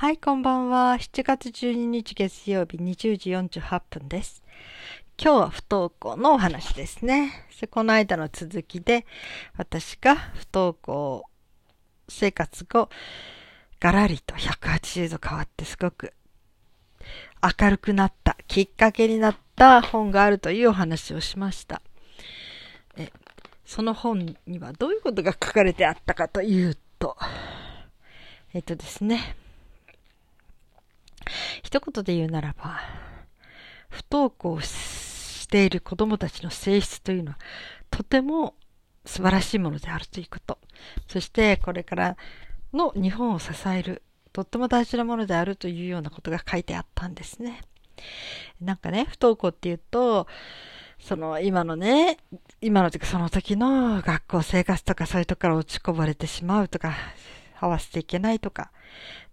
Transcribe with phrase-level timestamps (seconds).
[0.00, 0.94] はい、こんばんは。
[0.94, 4.44] 7月12日月曜日20時48分です。
[5.20, 7.32] 今日は不登校のお話ですね。
[7.68, 9.06] この間の続きで、
[9.56, 11.24] 私が不登校
[12.08, 12.90] 生活後、
[13.80, 16.12] ガラリと180度変わってすごく
[17.58, 21.82] 明るくなったきっかけになった本があるというお話をしました。
[22.96, 23.10] え
[23.66, 27.16] その本にはどういうことが書かれてあったかというと、
[28.54, 29.34] えっとですね、
[31.62, 32.80] 一言で言うならば、
[33.88, 37.38] 不登校している子供たちの性質というのは、
[37.90, 38.54] とても
[39.04, 40.58] 素晴らしいものであるということ。
[41.06, 42.16] そして、これから
[42.72, 44.02] の日本を支える、
[44.32, 47.62] とっても大事なものであるというようなことが書いてあったんですね。
[48.60, 50.26] なんかね、不登校っていうと、
[51.00, 52.18] その今のね、
[52.60, 56.94] 今の時その時の学校生活とかそういうとこから落ちこぼれてしまうとか、
[57.60, 58.70] 合わせていけないとか、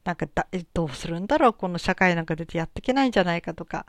[0.06, 3.86] なんかだどうするんだろうこの社会なんか出てやっていけないんじゃないかとか、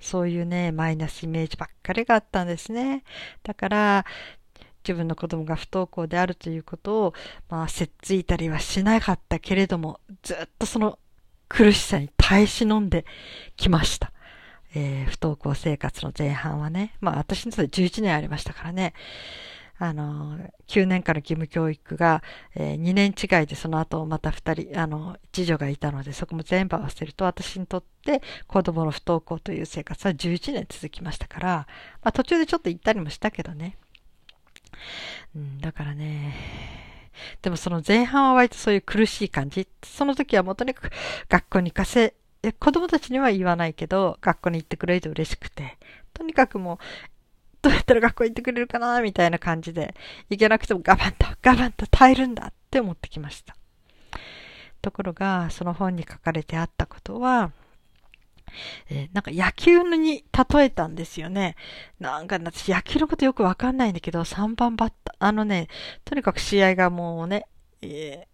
[0.00, 3.04] そういうね、マイナスイメージばっかりがあったんですね。
[3.42, 4.06] だから、
[4.82, 7.14] 自分の子供が不登校であるということを、
[7.50, 10.98] まあ、せっついたりはしなかったけれども、ずっとその
[11.48, 13.04] 苦しさに耐え忍んで
[13.56, 14.12] きました。
[14.74, 18.94] えー、不登校生活の前半はね、まあ私にとって11年ありましたからね、
[19.78, 22.22] あの、9年間の義務教育が、
[22.54, 31.48] えー、2年違いでその後また2人、あの、次女がいたので、そこも全部合わせると、私にとって子供の不登校という生活は11年続きましたから、
[32.02, 33.76] まあ途中でちょっと行ったりもしたけどね。
[35.36, 36.34] うん、だからね、
[37.42, 39.68] でもその前半は割とそういう苦しい感じ。
[39.84, 40.92] その時はもとにかく
[41.28, 42.14] 学校に行かせ、
[42.58, 45.78] 子供たちには言わないけど、学校に行ってくれると嬉しくて、
[46.14, 46.78] とにかくもう
[47.62, 49.94] どうやったら学校行ってくれるかなみたいな感じで、
[50.30, 53.56] 行けなくても我慢だ、我慢だ、耐えるんだって思ってきました。
[54.80, 57.52] ところが、その本に書かれてあったことは、
[58.88, 61.56] えー、なんか野球に例えたんですよね。
[61.98, 65.68] なんか私野球のことよくわかんないんだけど、3番バッター、あのね、
[66.04, 67.46] とにかく試合がもうね、
[67.82, 68.26] え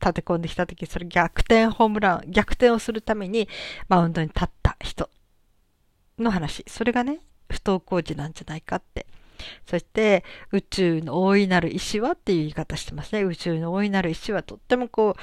[0.00, 3.48] ー、立て込んできた時、それ逆転ホームラン、逆転をするために
[3.88, 5.08] マウンドに立った人
[6.18, 6.64] の話。
[6.68, 7.20] それがね、
[7.54, 9.06] 不登校児なんじゃないかって。
[9.66, 13.22] そして、宇宙の大いなる石はっていう言い方してますね。
[13.22, 15.16] 宇宙の大いなる石はとってもこ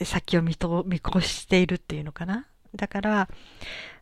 [0.00, 2.46] う、先を見と見越しているっていうのかな。
[2.74, 3.28] だから、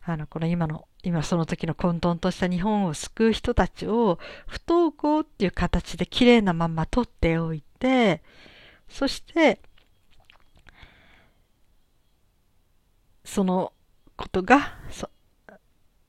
[0.03, 8.21] あの、この今の、今その時の混沌とした日本を救う人たちを不登校っていう形で綺麗なまんま取っておいて、
[8.89, 9.61] そして、
[13.23, 13.73] その
[14.15, 15.09] ことが、そ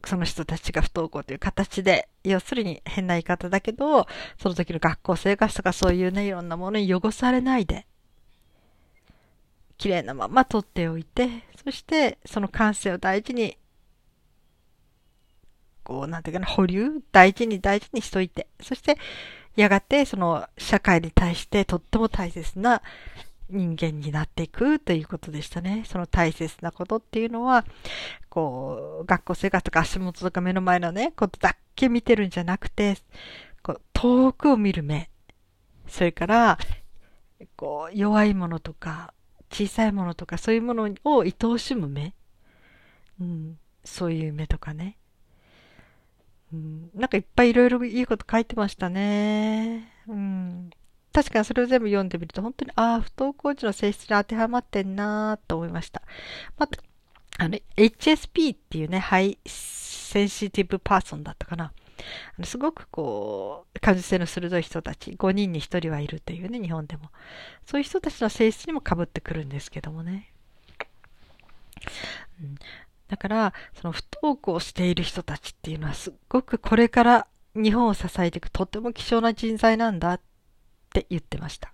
[0.04, 4.06] その人たちが不登校という形で、要するに変な言い方だけど、
[4.40, 7.86] その時の学校生活とかそういうね、いろんなものに汚されないで、
[9.76, 11.28] 綺麗なまま取っておいて、
[11.64, 13.56] そしてその感性を大事に、
[15.82, 18.98] こう、なんていうかな、保留大事に大事にしといて、そして、
[19.56, 22.80] やがてその社会に対してとっても大切な
[23.50, 25.84] 人間になっていくということでしたね。
[25.86, 27.64] その大切なことっていうのは、
[28.28, 32.96] こう、学校生活とか足元とか目の前のね、ことだけ見てるんじゃなくて、
[33.62, 35.10] こう遠くを見る目。
[35.86, 36.58] それから、
[37.56, 39.14] こう、弱いものとか、
[39.50, 42.14] 小さいものとか、そういうものを愛おしむ目。
[43.20, 44.98] うん、そういう目とかね。
[46.52, 49.92] うん、なんかいっぱいいろいろいいこと書いてましたね。
[50.06, 50.70] うん。
[51.12, 56.02] 確かにそれを全部読んでみると、本当に、ああ、不登校児の性質に当てはまってんなーと思いました。
[56.56, 56.78] また、
[57.38, 61.72] あの、HSP っていうね、 high sensitive person だったかな。
[61.98, 67.10] あのすごくこう、感受性の鋭い人たち、5人に1人はいるというね、日本でも。
[67.66, 70.32] そういう人たちの性質にも被ってくるんですけどもね。
[72.40, 72.54] うん、
[73.08, 80.20] だから、その不登校している人たちっていうのはすっごくこれから日本を支えていくとても貴重な人材なんだっ
[80.88, 81.72] って言ってました。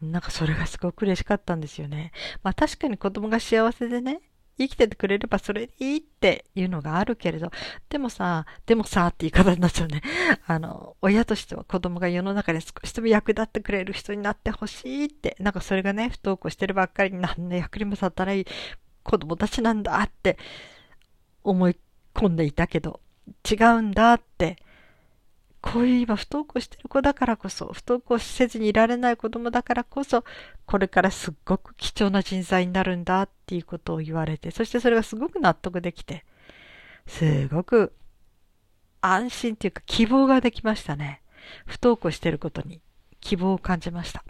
[0.00, 2.12] なんかそれがすごく嬉しかったんですよね。
[2.42, 4.20] まあ確かに子供が幸せでね、
[4.58, 7.50] 生きててくれればそれでいいっていうのがあるけれど、
[7.88, 10.02] でもさ、でもさって言い方になっちゃうね。
[10.46, 18.46] あの、親としては子供が世の中で少しでも役立ってくれる人になってほしいって、なんかそれがね、不登校してるばっかりに何の役にも立たない
[19.02, 20.36] 子供たちなんだって
[21.44, 21.76] 思い
[22.14, 23.00] 込んでいたけど、
[23.48, 24.56] 違うんだって
[25.62, 30.24] こういう今不登校してる子だからこそ、不登校せずにいられない子供だからこそ、
[30.66, 36.24] これからすっごく貴重な人材になるんだっていうことを言われて、そしてそれがすごく納得できて、
[37.06, 37.94] すごく
[39.00, 41.22] 安心っていうか希望ができましたね。
[41.66, 42.80] 不登校してることに
[43.20, 44.24] 希望を感じました。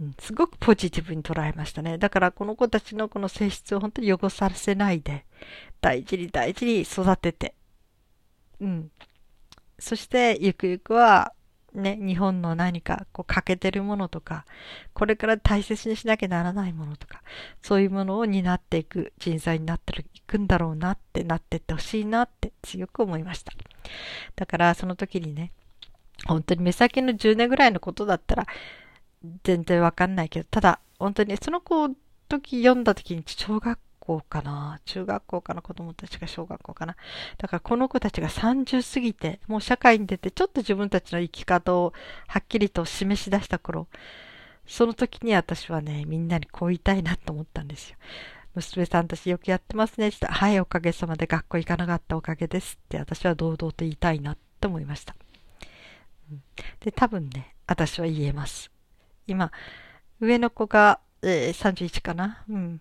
[0.00, 1.98] うん、すごくポジティブに捉えましたね。
[1.98, 5.24] だからこの子たちのこの性質を本当に汚させないで、
[5.80, 7.54] 大事に大事に育てて、
[8.60, 8.90] うん。
[9.78, 11.32] そして、ゆくゆくは、
[11.74, 14.46] ね、日本の何かこう欠けてるものとか、
[14.94, 17.22] これから大切にしなきゃならないものとか、
[17.62, 23.52] そういうものを担っていく人材になっていくんだろうなってなっていってほしいなって強く思いました。
[24.36, 25.52] だからその時にね、
[26.26, 28.46] 本当に目先の10年ぐらいのことだったら
[29.44, 31.90] 全然わかんないけど、ただ本当にその子
[32.28, 34.80] 時読んだ時に小学校かな？
[34.84, 35.62] 中学校かな？
[35.62, 36.96] 子供たちが小学校かな？
[37.38, 41.92] だからこの子たちが30過ぎて、もう社会に出てちょっと自分たちの生き方を
[42.28, 43.88] はっきりと示し出した頃、
[44.66, 47.96] その時に私はね、みんなにこう言いたいなと思ったんですよ。
[48.54, 55.14] 娘さんたちよくやってますねって言ったはい、おかげさまで学校行かなかったおかげですって私は堂々と言いたいなって思いました。
[56.80, 58.70] で、多分ね、私は言えます。
[59.26, 59.52] 今、
[60.20, 62.44] 上の子が、えー、31かな？
[62.48, 62.80] うん。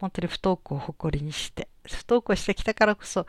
[0.00, 3.26] 本当に不登校を誇りにして、不登校してきたからこそ、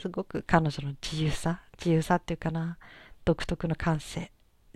[0.00, 2.78] すごく彼女の自由さ、自由さっていうかな、
[3.24, 4.30] 独特の感性。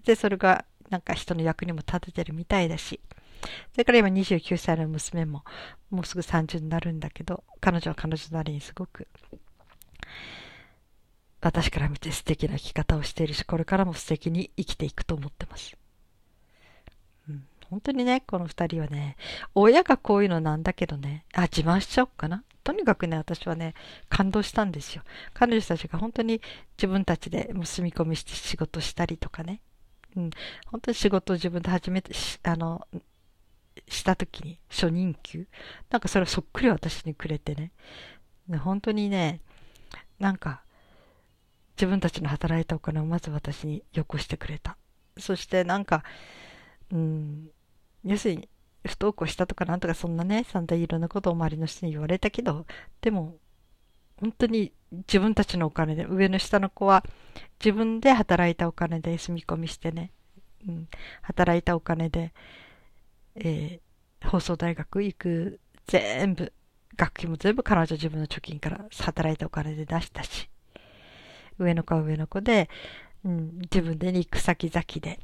[0.04, 3.00] で、それがなんか人の役にも立ててるみたいだし、
[3.72, 5.44] それから今29歳の娘も
[5.90, 9.06] もうすぐ30になるんだけど、彼女は彼女なりにすごく
[11.40, 15.76] 私から見て素敵な生き方をしているし、これからも素敵に生きていくと思ってます。
[17.70, 19.16] 本当にね、この二人はね、
[19.54, 22.44] 親がこういうのなんだけどね、あ、自慢しちゃおうかな。
[22.64, 23.74] とにかくね、私はね、
[24.08, 25.02] 感動したんですよ。
[25.34, 26.40] 彼女たちが本当に
[26.76, 29.60] 自分たちでもう住み込みして仕事したりとかね。
[30.16, 30.30] うん、
[30.66, 32.12] 本当に仕事を自分で始めて、
[32.42, 32.86] あの、
[33.88, 35.46] した時に初任給
[35.90, 37.72] なんかそれをそっくり私にくれてね。
[38.58, 39.40] 本当にね、
[40.18, 40.62] なんか
[41.76, 44.76] 自分たちの働いたお金をまず私によこしてくれた。
[45.18, 46.02] そしてなんか、
[46.92, 47.50] うん、
[48.08, 48.48] 要するに、
[48.86, 52.66] 不登校したとかなんとかそんなね、散々いろんなことを周りの人に言われたけど、
[53.00, 53.36] でも、
[54.20, 57.04] 本当に自分たちのお金で、上の下の子は
[57.62, 60.12] 自分で働いたお金で住み込みしてね、
[60.66, 60.88] うん、
[61.22, 62.32] 働いたお金で、
[63.36, 66.52] えー、放送大学行く全部、
[66.96, 70.48] 学費も全部彼女自分の貯金から働いたお金で出したし、
[71.58, 72.68] 上の子は上の子で、
[73.24, 75.20] うん、自分で行く先々で、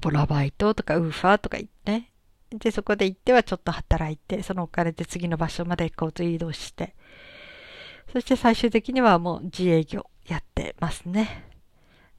[0.00, 2.10] ボラバイトとかウーファーとか言って、
[2.50, 6.94] で、そこで行ってはちょっと働いて、そのお金で次の場所まで行こうと移動して、
[8.12, 11.44] そして最終的にはもう自営業やってますね。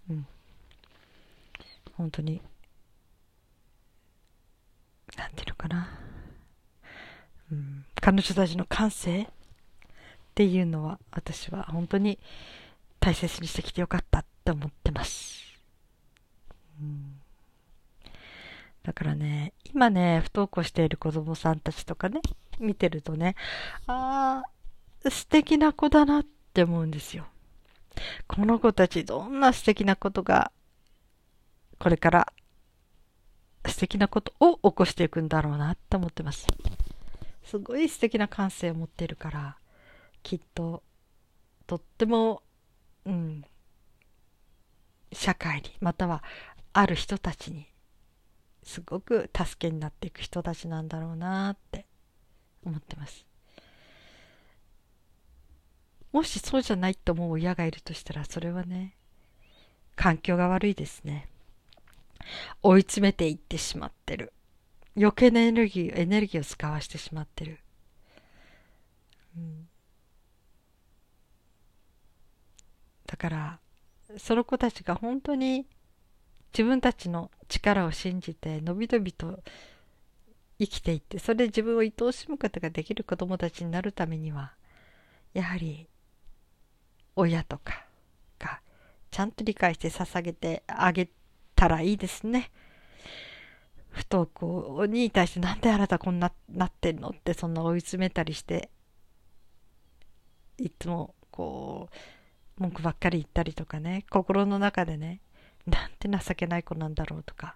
[0.09, 0.27] うん。
[1.93, 2.41] 本当に、
[5.17, 5.99] なんていうのかな。
[7.51, 9.27] うん、彼女たちの感性っ
[10.35, 12.19] ていうのは私は本当に
[12.99, 15.43] 大切にしてきてよかったって思ってます。
[16.79, 17.18] うん、
[18.83, 22.21] だからね、今ね、不登校している子供さんたちとかね、
[22.59, 23.35] 見てるとね、
[23.87, 24.43] あ
[25.03, 27.27] あ、素敵な子だなって思うんですよ。
[28.27, 30.51] この子たちどんな素敵なことが、
[31.79, 32.33] これから
[33.67, 36.47] 素敵なことを起こしていくんだろうなって思ってます。
[37.43, 39.57] すごい素敵な感性を持っているから、
[40.23, 40.83] きっと、
[41.67, 42.43] とっても
[43.05, 43.43] うん、
[45.11, 46.23] 社会にまたは
[46.73, 47.65] ある人たちに
[48.63, 51.85] すごく助けになっていく人たちなんだろうなって
[52.65, 53.25] 思ってます。
[56.11, 58.95] もしそうじゃないと思う親がいるとしたらそれはね
[59.95, 61.29] 環境が悪いですね。
[62.61, 64.33] 追い詰めていってしまってる。
[64.97, 67.59] 余計なエネルギーエネルギーを使わしてしまってる、
[69.37, 69.69] うん。
[73.07, 73.59] だから
[74.17, 75.65] その子たちが本当に
[76.53, 79.39] 自分たちの力を信じてのびのびと
[80.59, 84.53] 生きていってそれで自分を愛おしむことができる子供たちになるためには
[85.33, 85.87] やはり
[87.15, 87.85] 親とか
[88.39, 88.61] が
[89.11, 91.09] ちゃんと理解して捧げてあげ
[91.55, 92.51] たらいいですね。
[93.89, 98.69] 不登校に対してなんであなたこんななってんのってそんな追い詰めたりして
[100.59, 101.95] いつもこう
[102.59, 105.21] 文句ばっかり言ったりとかね、心の中でね、
[105.69, 107.55] なんて情けない子なんだろうとか、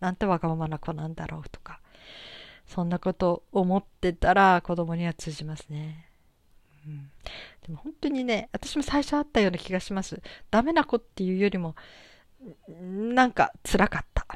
[0.00, 1.80] なんてわがままな子なんだろうとか、
[2.66, 6.08] そんなこと思ってたら子供には通じますね。
[6.86, 7.10] うん、
[7.66, 10.20] でも本当にね、私も最初あったような気がします。
[10.50, 11.74] ダメな子っていうよりも、
[12.78, 14.26] なんか辛かった。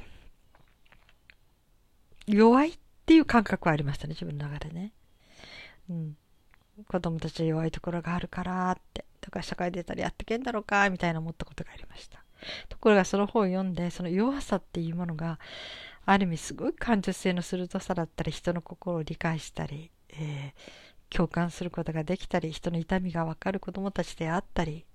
[2.26, 4.92] 弱いっていう感覚はありましたね、自分の中でね。
[5.90, 6.16] うん。
[6.86, 9.04] 子供たち弱いところがあるからって。
[9.20, 12.24] とか社会出たらやってけんだろうかみたいな思ったことがありました。
[12.68, 15.38] ところがその本を読んでその弱さっていうものが
[16.06, 24.86] ある意味すごい感受性の鋭さだったり人の心を理解したり、えー、共感することができたり人の痛みが分かる子どもたちであったり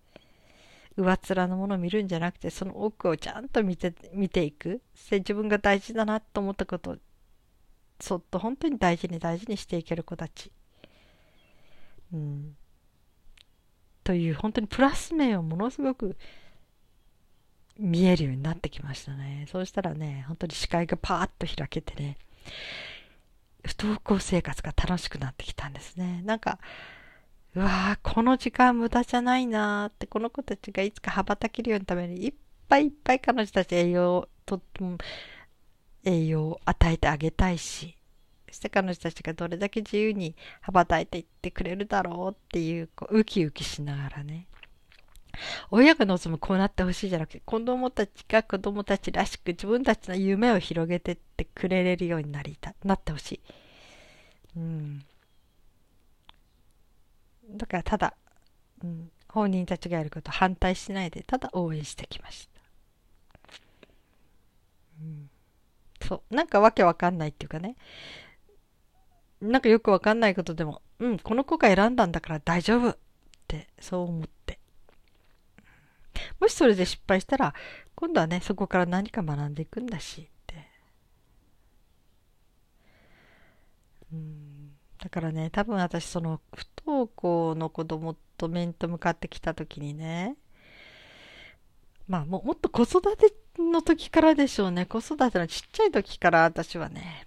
[0.95, 4.81] 上っ面のものを見るんじゃなくてその奥をちゃんと見て見ていく。
[5.09, 6.97] で自分が大事だなと思ったことを
[7.99, 10.51] そっと本当に大事に大事にしていける子たち、
[12.13, 12.55] うん、
[14.03, 16.17] という本当にプラス面をものすごく
[17.83, 19.45] 見えるようになってきましたね。
[19.51, 22.17] そうしたらね、本当に視界がパーッと開けてね、
[23.65, 26.21] 不登校生活が楽しくなってきたんですね。
[26.23, 26.59] なんか、
[27.55, 32.33] うわーこの時間無駄じゃないなーって、この子たちがいつか羽ばたけるようにために、いっ
[32.69, 34.97] ぱいいっぱい彼女たち栄養とっても、
[36.05, 37.97] 栄養を与えてあげたいし、
[38.47, 44.47] そして彼女たちがどれだけ自由に羽ばたいていってくれるだろうっていう、こうウキウキしながらね、
[45.71, 53.39] 親が望むこうなってほしいじゃなくて、子供たちが子供たちらしく自分たちの夢を広げてってくれれるようになりた、なってほしい。
[54.57, 55.05] うん。
[57.55, 58.13] だからただ、
[58.83, 62.61] うん、本人たちがやること反対しないで、ただ応援してきました。
[65.01, 65.29] うん、
[66.07, 66.35] そう。
[66.35, 67.75] なんかわけわかんないっていうかね。
[69.41, 72.97] なんかよくわかんないことでも、うん、この子が選んだんだから大丈夫っ
[73.47, 74.59] て、そう思って。
[76.43, 77.53] もしそれで失敗したら、
[77.95, 80.67] 今度はね、そこから何か学んでいくんだし、って。
[84.11, 84.73] うん。
[85.01, 90.35] だからね、多分私、その、不登校の子供と面と向かってきた時にね、
[92.09, 94.85] まあも、もっと子育ての時からでしょうね。
[94.85, 97.25] 子育てのちっちゃい時から私はね、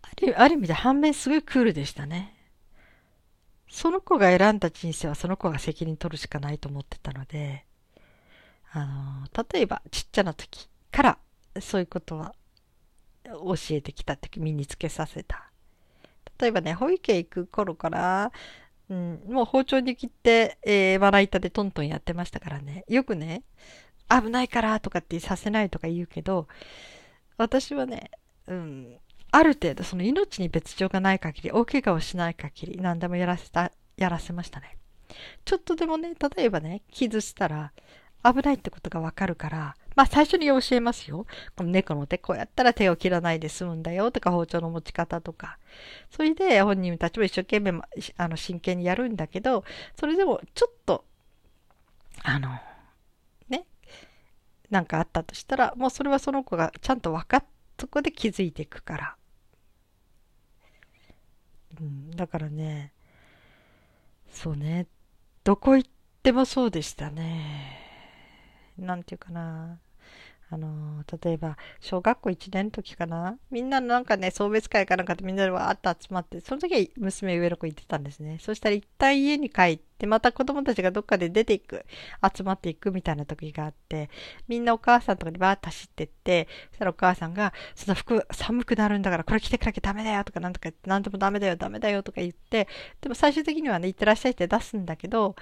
[0.00, 2.34] あるある意味で反面すごいクールでしたね。
[3.72, 7.64] その子が選んだ人生はその子が責任取るしかないと思ってたので、
[8.70, 8.84] あ
[9.32, 11.18] の、例えばちっちゃな時から
[11.58, 12.34] そういうことは
[13.24, 15.50] 教えてきたって身につけさせた。
[16.38, 18.30] 例えばね、保育園行く頃から、
[18.90, 22.84] うん、もう包丁に切って、えー、まな板でトントンやってましたからね。
[22.88, 23.42] よくね、
[24.10, 26.46] 危ないからとかってさせないとか言うけど、
[27.38, 28.10] 私はね、
[28.46, 28.98] うん、
[29.32, 34.76] ある程度その命に別状がない限り、大怪我をしない限り、何でもやらせた、やらせましたね。
[35.44, 37.72] ちょっとでもね、例えばね、傷したら
[38.22, 41.26] 危ないってことがわかるから、まあ最初に教えますよ。
[41.56, 45.58] この猫の手、こうやったら手を切らないで済むんだよとか、包丁の持ち方とか。
[46.10, 47.80] それで本人たちも一生懸命、
[48.18, 49.64] あの、真剣にやるんだけど、
[49.98, 51.06] それでもちょっと、
[52.22, 52.50] あの、
[53.48, 53.64] ね、
[54.68, 57.44] なんかあったとしたら、もうそれはその子がちゃんと分かっ、
[57.80, 59.16] そこで気づいていくから。
[61.82, 62.92] うん、だからね、
[64.30, 64.86] そうね、
[65.42, 65.90] どこ行っ
[66.22, 67.76] てもそうでしたね。
[68.78, 69.80] なんていうかな。
[70.52, 73.38] あの、例えば、小学校1年の時かな？
[73.50, 78.36] みんなのなんかね、送別会かなんかでみんなでわーっと集まって、その時は娘上の子行ってたんですね。
[78.38, 81.86] そしたら一旦家に帰って、また子供たちがどっかで出ていく、
[82.36, 84.10] 集まっていくみたいな時があって、
[84.46, 92.68] みんなお母さんとかにバーッと走ってって、そしたらお母さんが、その服寒くなるんだからこれ着てくなきゃダメだよとかなんとか、なんでもダメだよ、ダメだよとか言って、
[93.00, 95.34] でも最終的にはね、行ってらっしゃいって出すんだけど、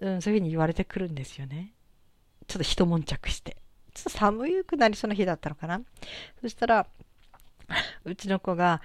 [0.00, 1.72] うん、そういうふうに言われてくるんですよね。
[2.46, 3.56] ちょっと一悶着して。
[3.94, 5.80] ちょっと寒くなりそうな日だったのかな？
[6.40, 6.86] そしたら、
[8.04, 8.80] うちの子が、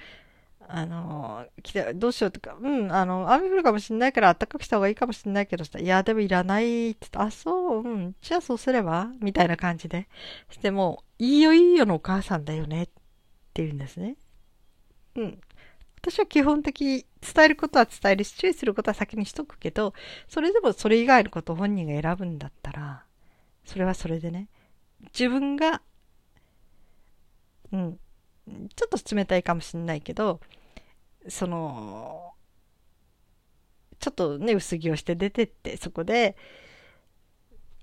[0.69, 9.09] あの、来て、どうしようとか、うん、あの、雨降るかもしんないから暖かくした方がいいかもしんないけどさ、いや、でもいらないって言って、あ、そう、うん、じゃあそうすれば？
[9.21, 10.09] みたいな感じで。
[10.49, 12.85] しても、いいよいいよのお母さんだよねっ
[13.53, 14.17] て言うんですね。
[15.15, 15.39] うん。
[16.01, 19.93] 私は基本的、伝えることは伝えるし、注意することは先にしとくけど、
[20.27, 23.03] それでもそれ以外のことを本人が選ぶんだったら、
[23.65, 24.49] それはそれでね、
[25.17, 25.81] 自分が、
[27.71, 27.99] うん、
[28.75, 30.39] ちょっと冷たいかもしんないけど、
[31.27, 32.33] その、
[33.99, 36.37] ちょっとね、薄着をして出てって、そこで、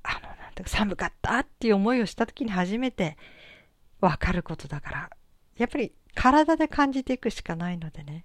[0.02, 3.16] あの、なんていうか、寒かったっていう思いをした時に初めて
[4.00, 5.10] わかることだから、
[5.56, 8.24] やっぱり体で感じていくしかないのでね。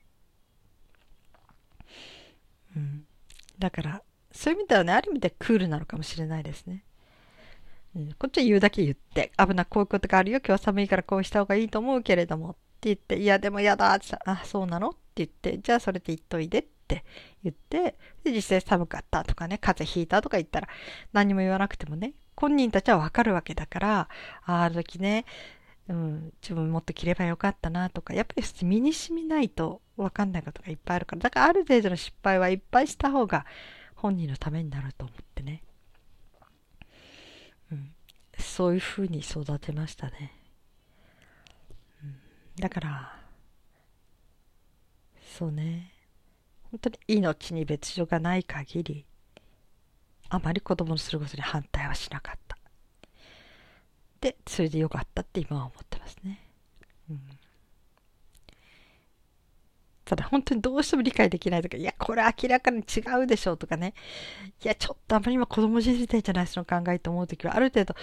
[2.75, 3.05] うん。
[3.57, 6.83] だから、そういう意味ではね、ある意味でクールなのかもしれないですね。
[8.17, 14.89] こっちは言うだけ言って、危な、こういうことがあるよ、今日は寒いからこうした方がいいと思うけれども、って言って、いや、でも嫌だってあ、そうなの？
[14.89, 17.03] って言って、じゃあそれで言っといでって
[17.43, 20.67] 言って、で、実際寒かったとかね、風邪ひいたとか言ったら、
[21.13, 24.09] 何も言わなくてもね、本人たちはわかるわけだから、
[24.45, 25.25] ああの時ね、
[25.89, 33.45] うん、自分もっと着ればよかったなとか、やっぱり身に染みないとわかんないことがいっぱいあるから、だからある程度の失敗はいっぱいした方が
[33.95, 35.63] 本人のためになると思ってね。
[38.59, 40.33] そういうふうに育てましたね。
[42.59, 43.17] だから、
[45.37, 45.93] そうね。
[46.69, 49.05] 本当に命に別状がない限り、
[50.27, 52.57] あまり子供のすることに反対はしなかった。
[54.19, 56.45] で、それでよかったって今は思ってますね。
[57.09, 57.21] うん、
[60.03, 63.93] ただ本当にどうしても理解できないとか、いや、これ明らかに違うでしょうとかね。
[64.61, 67.95] いや、ちょっとあまり今子供時代じゃないその考えと思うときは、ある程度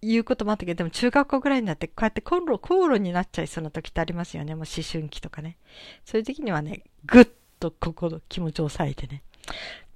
[0.00, 4.54] 言うこともあったけど、でも中学校ぐらいになって、こうやって口論、口論になっちゃいそうな時ってありますよね。
[4.54, 5.56] もう思春期とかね。
[6.04, 7.28] そういう時にはね、ぐっ
[7.58, 9.22] と心、気持ちを抑えてね。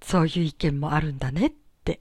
[0.02, 1.52] そういう意見もあるんだねっ
[1.84, 2.00] て。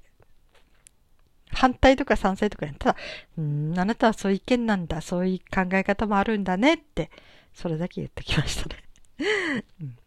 [1.52, 5.02] 反対とか賛成とかただ、ん、あなたはそういう意見なんだ。
[5.02, 7.12] そういう考え方もあるんだねって。
[7.54, 8.84] それだけ言ってきましたね。
[9.82, 9.98] うん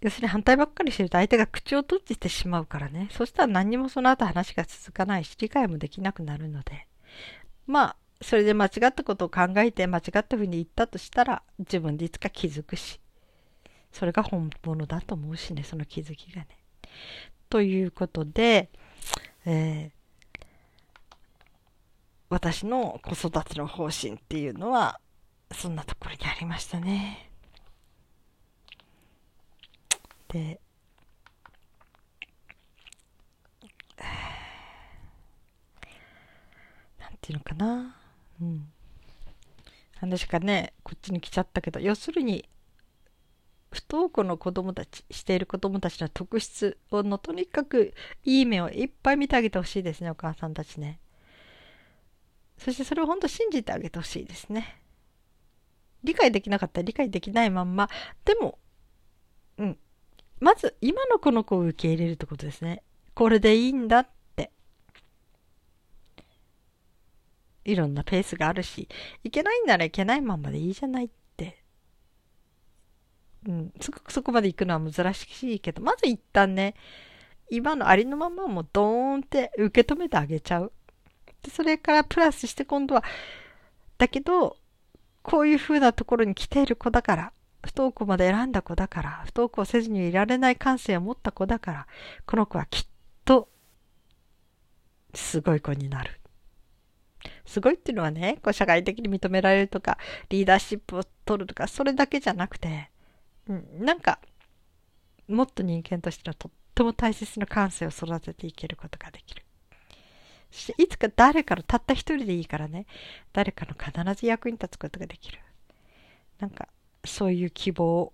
[0.00, 3.08] 要するに反対ばっかりしてると相手が口を閉じてしまうからね。
[3.12, 6.86] そしたら何にもその後話が続かないし、理解もできなくなるので。
[7.66, 13.00] まあ、それで間違ったことを考えて間違ったふうに言ったとしたら、自分でいつか気づくし。
[13.90, 16.48] それが本物だと思うしね、その気づきがね。
[17.48, 18.70] ということで、
[19.46, 20.44] えー、
[22.28, 25.00] 私の子育ての方針っていうのは、
[25.52, 27.25] そんなところにありましたね。
[30.36, 30.60] で、
[36.98, 37.96] なんていうのかな。
[38.42, 38.70] うん。
[39.94, 42.46] 話かね、こっちに来ちゃったけど、要するに、
[43.70, 51.00] 不登校の子供たち、している子供たちの特質をのとにかくいい面をいっぱい見てあげてほしいですね、お母さんたちね。
[52.58, 54.82] そしてそれを本当信じてあげてほしいですね。
[56.04, 57.88] 理解できなかったら理解できないまんま、
[58.26, 58.58] でも、
[59.56, 59.78] うん、
[60.40, 62.82] まず今のこの子を受け入れるってことですね。
[63.14, 64.50] これでいいんだって。
[67.64, 68.88] いろんなペースがあるし、
[69.24, 71.62] いけないんならいけないままでいいじゃないって。
[73.48, 76.74] うん、すごくそこまで行くのは珍しいけど、まず一旦ね、
[77.48, 80.72] 今のありのままもドーンって受け止めてあげちゃう。
[81.42, 83.04] でそれからプラスして今度は、
[83.98, 84.56] だけど、
[85.22, 87.32] こういう風なところに来ている子だから、
[87.66, 91.86] 不登校まで選んだ子だから、不登校せずにいられない感性を持った子だから、
[92.24, 92.86] この子はきっ
[93.24, 93.48] と、
[95.14, 96.20] すごい子になる。
[97.44, 99.98] すごいっていうのはね、こう社会的に認められるとか、
[100.28, 102.90] リーダーシップを取るとか、それだけじゃなくて、
[103.48, 104.20] うん、なんか、
[105.28, 109.42] もっと人間としてのとっても大切な感性を育てていけることができる。
[110.50, 112.86] そしていつか誰かのたった一人でいいからね、
[113.32, 115.38] 誰かの必ず役に立つことができる。
[116.38, 116.68] なんか、
[117.06, 118.12] そういう希望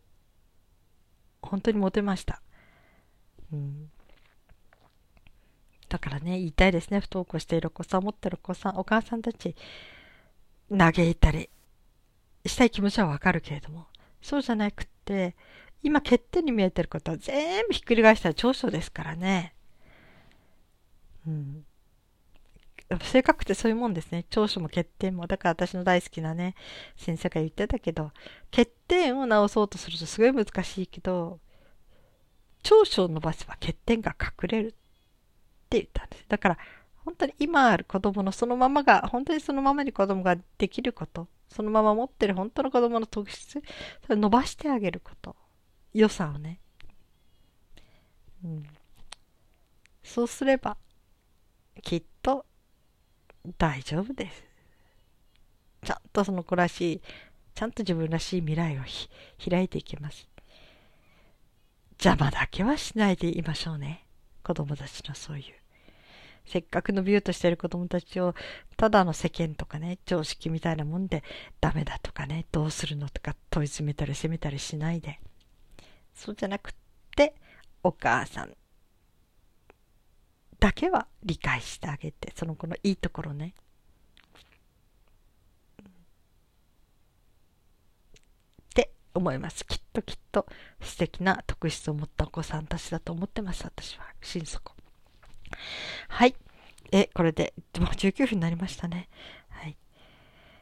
[1.43, 2.41] 本当に持てました。
[3.53, 3.91] うん、
[5.89, 7.01] だからね、言いたいですね。
[7.01, 9.55] 不登校しているお子さん、持ってるお子さん、お母さんたち、
[10.75, 11.51] 嘆いたり
[12.47, 13.87] したい気持ちはわかるけれども、
[14.23, 15.37] そうじゃなくって、
[15.83, 19.55] 今欠点に見えてることは全部ひっくり返したら長所ですからね。
[21.27, 21.67] うん。
[23.01, 24.25] 性格ってそういうもんですね。
[24.31, 25.27] 長所も欠点も。
[25.27, 26.55] だから私の大好きなね、
[26.97, 28.13] 先生が言ってたけど、
[28.51, 31.41] 欠点を直そうとするとすごい難しいけど、
[32.63, 34.77] 長所を伸ばせば欠点が隠れるって
[35.79, 36.25] 言ったんです。
[36.29, 36.59] だから、
[37.05, 43.61] 本当に今ある子供のそのままが、本当にそのままに子供ができること、そのまま持ってる本当の子供の特質、
[44.07, 45.35] それ伸ばしてあげること、
[45.93, 46.61] 良さをね。
[48.45, 48.63] うん。
[50.05, 50.77] そうすれば、
[51.83, 52.07] きっと
[53.59, 54.45] 大丈夫です。
[55.85, 57.03] ちゃんとその子らしい、
[57.55, 58.83] ちゃんと自分らしい未来を
[59.51, 60.29] 開いていきます。
[61.93, 64.07] 邪魔だけはしないでいましょうね。
[64.43, 65.45] 子供たちのそういう。
[66.45, 68.35] せっかく伸びようとしてる子供たちを、
[68.77, 71.23] ただの世間とかね、常識みたいなもんで、
[71.61, 75.21] ダメだとかね、どうするのとか問い詰めたり責めたりしないで。
[76.15, 76.73] そうじゃなくっ
[77.17, 77.35] て、
[77.83, 78.57] お母さん
[80.63, 83.53] だけは理解してあげてその子のいいところね。
[88.71, 89.67] って思います。
[89.67, 90.47] きっときっと
[90.81, 94.05] 素敵な特質を持ったお子さんたちだと思ってます私は。
[94.23, 94.77] 心底。
[96.07, 96.37] はい。
[96.93, 99.09] えこれでもう19分になりましたね。
[99.49, 99.77] はい。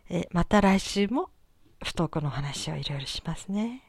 [0.08, 1.28] えまた来週も
[1.84, 3.82] 不登校の話をいろいろしますね。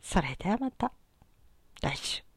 [0.00, 0.92] それではまた。
[1.82, 2.27] 来週。